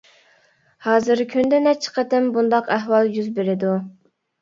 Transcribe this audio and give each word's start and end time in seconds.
ھازىر 0.85 1.21
كۈندە 1.35 1.61
نەچچە 1.67 1.95
قېتىم 1.99 2.33
بۇنداق 2.41 2.75
ئەھۋال 2.79 3.15
يۈز 3.21 3.33
بېرىدۇ. 3.41 3.81